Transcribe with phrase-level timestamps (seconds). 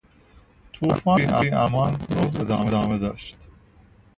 [0.73, 3.37] توفان بی امان نه روز ادامه داشت.